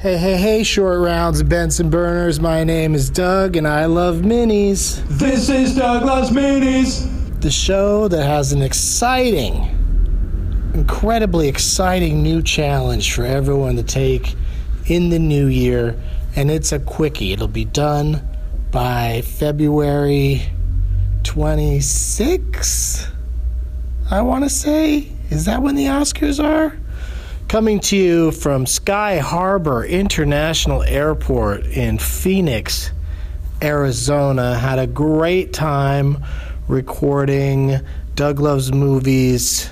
[0.00, 2.40] Hey, hey, hey, short rounds, Benson burners.
[2.40, 5.06] My name is Doug, and I love minis.
[5.18, 7.06] This is Doug Loves Minis.
[7.42, 9.68] The show that has an exciting,
[10.72, 14.36] incredibly exciting new challenge for everyone to take
[14.86, 16.00] in the new year,
[16.34, 17.34] and it's a quickie.
[17.34, 18.26] It'll be done
[18.70, 20.40] by February
[21.24, 23.06] 26,
[24.10, 25.12] I want to say.
[25.28, 26.74] Is that when the Oscars are?
[27.50, 32.92] Coming to you from Sky Harbor International Airport in Phoenix,
[33.60, 34.56] Arizona.
[34.56, 36.24] Had a great time
[36.68, 37.80] recording
[38.14, 39.68] Doug Loves Movies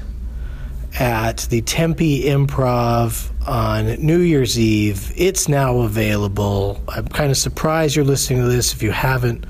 [0.98, 5.12] at the Tempe Improv on New Year's Eve.
[5.14, 6.82] It's now available.
[6.88, 9.44] I'm kind of surprised you're listening to this if you haven't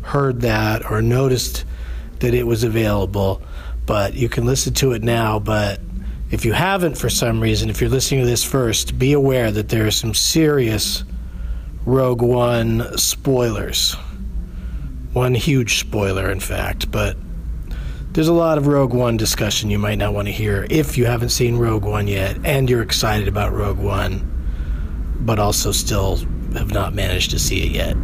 [0.00, 1.66] heard that or noticed
[2.20, 3.42] that it was available,
[3.84, 5.38] but you can listen to it now.
[5.38, 5.80] But
[6.34, 9.68] if you haven't for some reason, if you're listening to this first, be aware that
[9.68, 11.04] there are some serious
[11.86, 13.94] Rogue One spoilers.
[15.12, 17.16] One huge spoiler, in fact, but
[18.10, 21.06] there's a lot of Rogue One discussion you might not want to hear if you
[21.06, 24.28] haven't seen Rogue One yet and you're excited about Rogue One,
[25.20, 26.16] but also still
[26.54, 27.96] have not managed to see it yet.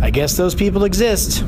[0.00, 1.44] I guess those people exist.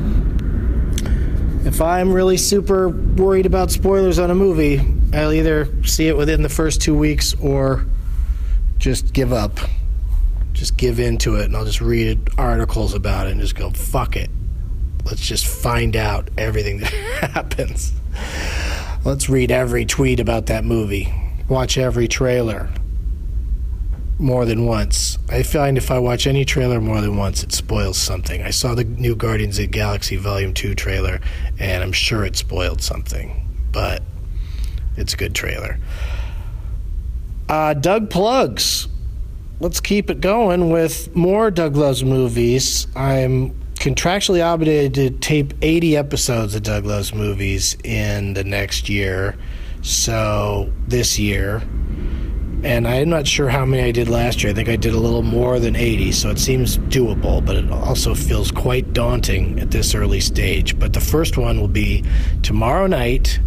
[1.67, 4.81] If I'm really super worried about spoilers on a movie,
[5.13, 7.85] I'll either see it within the first two weeks or
[8.79, 9.59] just give up.
[10.53, 13.71] Just give in to it and I'll just read articles about it and just go,
[13.71, 14.31] fuck it.
[15.05, 16.93] Let's just find out everything that
[17.35, 17.93] happens.
[19.05, 21.13] Let's read every tweet about that movie,
[21.49, 22.71] watch every trailer
[24.19, 25.19] more than once.
[25.29, 28.43] I find if I watch any trailer more than once, it spoils something.
[28.43, 31.21] I saw the new Guardians of Galaxy Volume 2 trailer,
[31.59, 34.03] and I'm sure it spoiled something, but
[34.97, 35.79] it's a good trailer.
[37.49, 38.89] Uh, Doug plugs.
[39.61, 42.87] Let's keep it going with more Doug Loves movies.
[42.97, 49.37] I'm contractually obligated to tape 80 episodes of Doug Loves movies in the next year.
[49.83, 51.63] So this year,
[52.65, 54.53] and I'm not sure how many I did last year.
[54.53, 57.71] I think I did a little more than 80, so it seems doable, but it
[57.71, 60.79] also feels quite daunting at this early stage.
[60.79, 62.05] But the first one will be
[62.43, 63.41] tomorrow night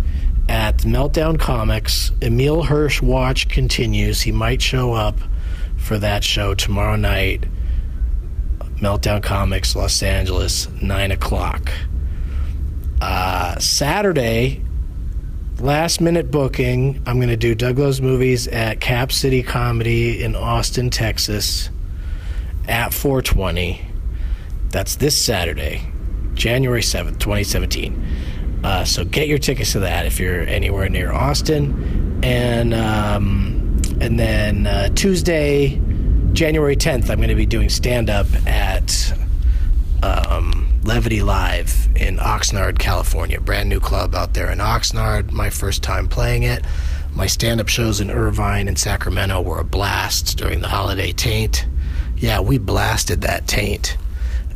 [0.47, 2.11] at Meltdown Comics.
[2.21, 4.21] Emile Hirsch watch continues.
[4.21, 5.19] He might show up
[5.77, 7.45] for that show tomorrow night.
[8.75, 11.71] Meltdown Comics, Los Angeles, 9 o'clock.
[13.01, 14.63] Uh, Saturday,
[15.59, 17.01] last minute booking.
[17.05, 21.69] I'm going to do Doug Loves Movies at Cap City Comedy in Austin, Texas
[22.67, 23.85] at 420.
[24.69, 25.81] That's this Saturday,
[26.33, 28.61] January 7th, 2017.
[28.63, 32.21] Uh, so get your tickets to that if you're anywhere near Austin.
[32.23, 35.81] And, um, and then uh, Tuesday,
[36.33, 39.13] January 10th, I'm going to be doing stand up at
[40.03, 43.39] um, Levity Live in Oxnard, California.
[43.39, 45.31] Brand new club out there in Oxnard.
[45.31, 46.65] My first time playing it.
[47.13, 51.67] My stand up shows in Irvine and Sacramento were a blast during the holiday taint.
[52.17, 53.97] Yeah, we blasted that taint.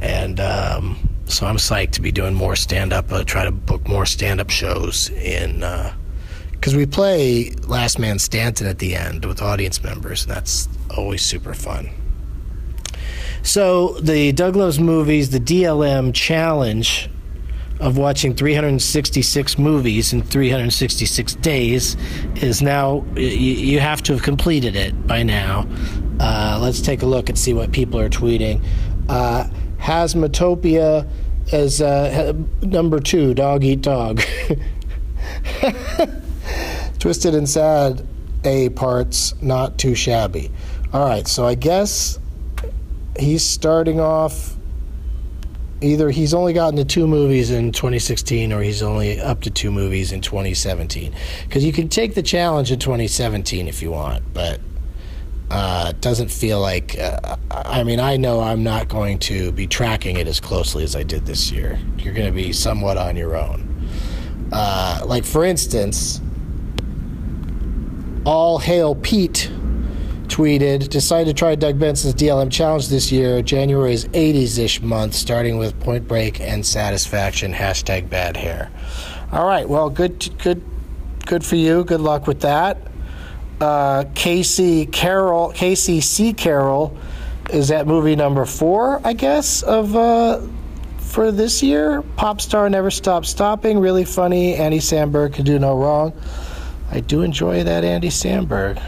[0.02, 3.88] And um, so I'm psyched to be doing more stand up, uh, try to book
[3.88, 5.60] more stand up shows in.
[6.50, 10.68] Because uh, we play Last Man Stanton at the end with audience members, and that's
[10.98, 11.92] always super fun.
[13.44, 17.10] So the Doug Loves movies, the DLM challenge
[17.82, 21.98] of watching 366 movies in 366 days
[22.36, 25.68] is now you, have to have completed it by now.
[26.22, 28.64] Uh, let's take a look and see what people are tweeting.
[29.10, 31.06] Uh, Hasmatopia
[31.52, 34.22] is uh, number two, Dog Eat Dog.
[37.00, 38.08] Twisted and Sad
[38.46, 40.50] A parts, not too shabby.
[40.94, 42.20] All right, so I guess
[43.18, 44.56] he's starting off
[45.82, 49.72] either he's only gotten to two movies in 2016 or he's only up to two
[49.72, 51.14] movies in 2017
[51.44, 54.60] because you can take the challenge in 2017 if you want but
[55.52, 59.68] uh, it doesn't feel like uh, i mean i know i'm not going to be
[59.68, 61.78] tracking it as closely as i did this year.
[61.98, 63.70] You're going to be somewhat on your own.
[64.52, 66.22] Uh, like for instance
[68.26, 69.52] all hail pete
[70.34, 73.44] tweeted, decided to try Doug Benson's DLM challenge this year.
[73.44, 77.54] January is 80s ish month, starting with Point Break and Satisfaction.
[77.54, 78.72] Hashtag bad hair.
[79.32, 80.64] All right, well, good, good,
[81.28, 81.84] good for you.
[81.84, 82.80] Good luck with that.
[83.62, 86.34] Uh, Casey Carroll, Casey C.
[86.34, 86.98] Carroll,
[87.52, 90.42] is at movie number four, I guess, of uh,
[90.98, 92.02] for this year.
[92.16, 93.78] Pop star never stops stopping.
[93.78, 94.56] Really funny.
[94.56, 96.12] Andy Samberg can do no wrong.
[96.90, 98.82] I do enjoy that Andy Samberg.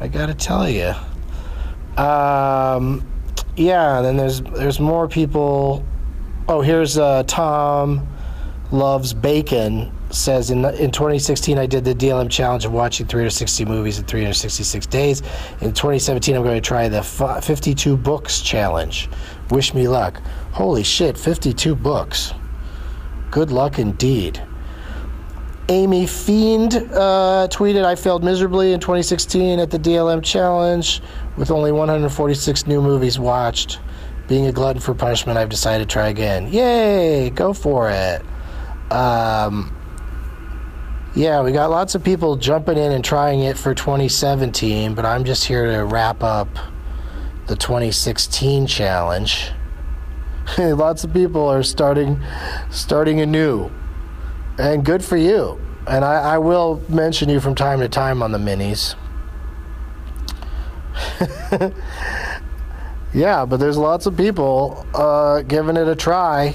[0.00, 0.94] I gotta tell you.
[1.96, 3.06] Um,
[3.56, 5.84] yeah, then there's there's more people.
[6.48, 8.06] Oh, here's uh, Tom
[8.70, 9.92] loves bacon.
[10.10, 14.86] Says in in 2016 I did the DLM challenge of watching 360 movies in 366
[14.86, 15.20] days.
[15.60, 19.08] In 2017 I'm going to try the 52 books challenge.
[19.50, 20.20] Wish me luck.
[20.52, 22.32] Holy shit, 52 books.
[23.30, 24.40] Good luck indeed.
[25.68, 31.02] Amy Fiend uh, tweeted, I failed miserably in 2016 at the DLM challenge
[31.36, 33.80] with only 146 new movies watched.
[34.28, 36.52] Being a glutton for punishment, I've decided to try again.
[36.52, 37.30] Yay!
[37.30, 38.22] Go for it.
[38.92, 39.76] Um,
[41.16, 45.24] yeah, we got lots of people jumping in and trying it for 2017, but I'm
[45.24, 46.48] just here to wrap up
[47.48, 49.50] the 2016 challenge.
[50.58, 52.22] lots of people are starting
[52.70, 53.68] starting anew
[54.58, 55.60] and good for you.
[55.86, 58.96] And I, I, will mention you from time to time on the minis.
[63.14, 66.54] yeah, but there's lots of people uh, giving it a try.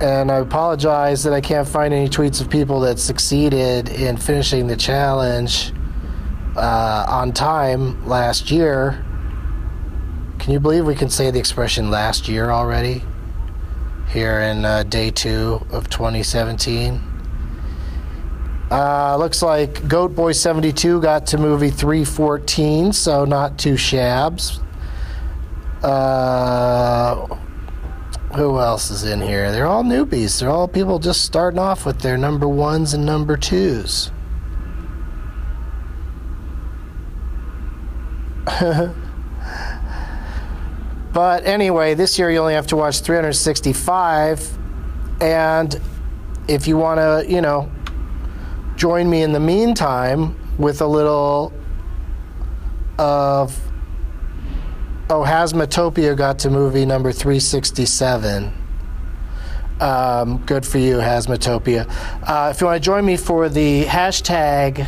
[0.00, 4.66] And I apologize that I can't find any tweets of people that succeeded in finishing
[4.66, 5.72] the challenge
[6.56, 9.04] uh, on time last year.
[10.38, 13.02] Can you believe we can say the expression last year already?
[14.08, 17.00] Here in uh, day two of 2017.
[18.70, 24.60] Uh, looks like Goat Boy 72 got to movie 314, so not two shabs.
[25.82, 27.26] Uh,
[28.34, 29.52] who else is in here?
[29.52, 30.40] They're all newbies.
[30.40, 34.10] They're all people just starting off with their number ones and number twos.
[41.16, 44.58] But anyway, this year you only have to watch 365.
[45.22, 45.80] And
[46.46, 47.72] if you want to, you know,
[48.76, 51.54] join me in the meantime with a little
[52.98, 53.58] of.
[55.08, 58.52] Oh, Hasmatopia got to movie number 367.
[59.80, 61.88] Um, good for you, Hasmatopia.
[62.28, 64.86] Uh, if you want to join me for the hashtag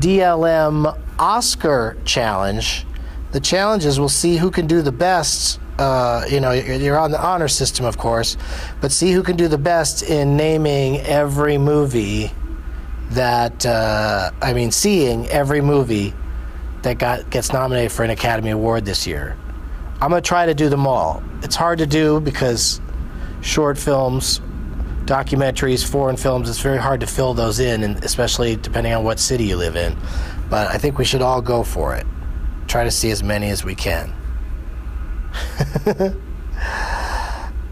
[0.00, 2.84] DLM Oscar challenge,
[3.32, 7.20] the challenges we'll see who can do the best uh, you know you're on the
[7.20, 8.36] honor system of course
[8.80, 12.30] but see who can do the best in naming every movie
[13.10, 16.12] that uh, i mean seeing every movie
[16.82, 19.36] that got gets nominated for an academy award this year.
[20.00, 21.22] I'm going to try to do them all.
[21.42, 22.80] It's hard to do because
[23.42, 24.40] short films
[25.04, 29.18] documentaries foreign films it's very hard to fill those in and especially depending on what
[29.18, 29.96] city you live in
[30.50, 32.06] but i think we should all go for it
[32.70, 34.14] try to see as many as we can.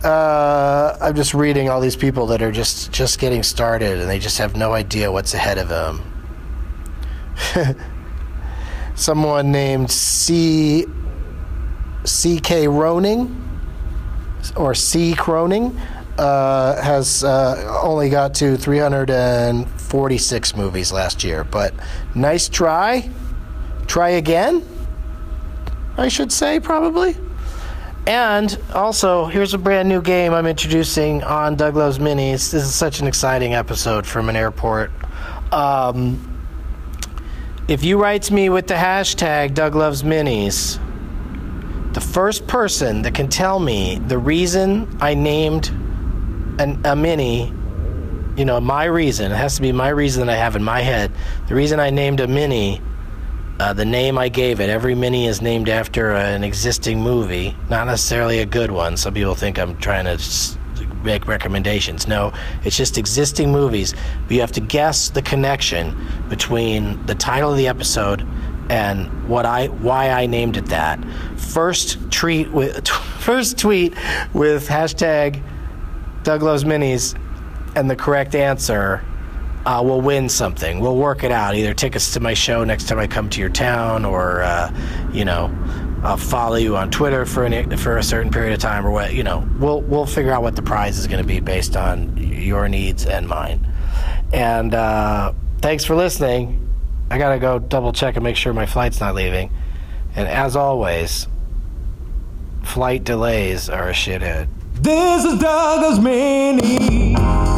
[0.04, 4.18] uh, I'm just reading all these people that are just just getting started and they
[4.18, 6.02] just have no idea what's ahead of them.
[8.96, 10.86] Someone named C.
[12.04, 12.40] C.
[12.40, 12.66] K.
[12.66, 13.44] Roning
[14.56, 15.14] or C.
[15.14, 15.78] Croning
[16.18, 21.72] uh, has uh, only got to 346 movies last year, but
[22.16, 23.08] nice try.
[23.86, 24.64] Try again.
[25.98, 27.16] I should say, probably.
[28.06, 32.52] And also, here's a brand new game I'm introducing on Doug Loves Minis.
[32.52, 34.92] This is such an exciting episode from an airport.
[35.52, 36.38] Um,
[37.66, 40.78] if you write to me with the hashtag Doug Loves Minis,
[41.94, 45.68] the first person that can tell me the reason I named
[46.60, 47.52] an, a mini,
[48.36, 50.80] you know, my reason, it has to be my reason that I have in my
[50.80, 51.10] head,
[51.48, 52.80] the reason I named a mini
[53.60, 57.86] uh, the name I gave it, every mini is named after an existing movie, not
[57.86, 58.96] necessarily a good one.
[58.96, 60.18] Some people think I'm trying to
[61.02, 62.06] make recommendations.
[62.06, 62.32] No,
[62.64, 63.94] it's just existing movies.
[64.26, 65.96] But you have to guess the connection
[66.28, 68.26] between the title of the episode
[68.70, 71.02] and what I why I named it that.
[71.36, 72.86] First tweet with
[73.20, 73.94] first tweet
[74.34, 75.42] with hashtag
[76.22, 77.18] Doug Loves Minis
[77.74, 79.04] and the correct answer
[79.66, 80.80] uh, we'll win something.
[80.80, 81.54] We'll work it out.
[81.54, 84.72] Either tickets to my show next time I come to your town, or uh,
[85.12, 85.52] you know,
[86.02, 89.14] I'll follow you on Twitter for an, for a certain period of time, or what.
[89.14, 92.16] You know, we'll we'll figure out what the prize is going to be based on
[92.16, 93.66] your needs and mine.
[94.32, 96.64] And uh, thanks for listening.
[97.10, 99.50] I gotta go double check and make sure my flight's not leaving.
[100.14, 101.26] And as always,
[102.64, 104.48] flight delays are a shithead.
[104.74, 107.57] This is Douglas Mini.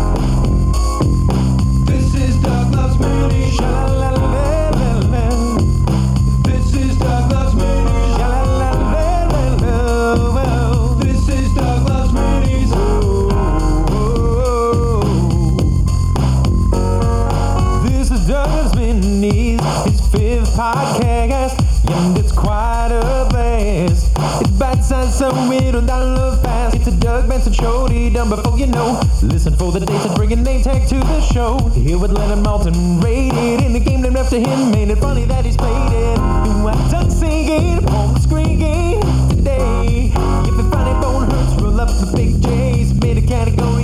[27.61, 28.99] Cody done before you know.
[29.23, 31.59] Listen for the dates and bring a name tag to the show.
[31.75, 34.75] Here with Leonard Maltin, rated in the game named after him.
[34.75, 36.17] Ain't it funny that he's played it?
[36.17, 40.11] Do I done singing, home screaming today?
[40.49, 43.80] If the funny bone hurts, roll up the big J's, made a category.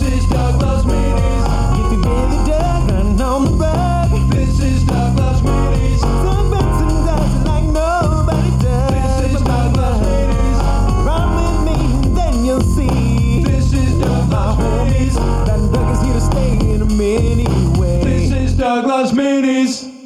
[0.00, 1.09] This dog loves me.